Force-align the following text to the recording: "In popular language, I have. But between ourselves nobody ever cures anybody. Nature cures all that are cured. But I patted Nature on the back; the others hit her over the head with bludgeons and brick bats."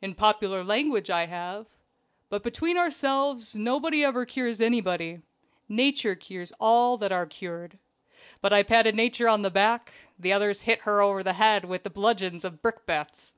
"In 0.00 0.14
popular 0.14 0.62
language, 0.62 1.10
I 1.10 1.26
have. 1.26 1.66
But 2.28 2.44
between 2.44 2.78
ourselves 2.78 3.56
nobody 3.56 4.04
ever 4.04 4.24
cures 4.24 4.60
anybody. 4.60 5.20
Nature 5.68 6.14
cures 6.14 6.52
all 6.60 6.96
that 6.98 7.10
are 7.10 7.26
cured. 7.26 7.76
But 8.40 8.52
I 8.52 8.62
patted 8.62 8.94
Nature 8.94 9.26
on 9.28 9.42
the 9.42 9.50
back; 9.50 9.92
the 10.16 10.32
others 10.32 10.60
hit 10.60 10.82
her 10.82 11.02
over 11.02 11.24
the 11.24 11.32
head 11.32 11.64
with 11.64 11.92
bludgeons 11.92 12.44
and 12.44 12.62
brick 12.62 12.86
bats." 12.86 13.34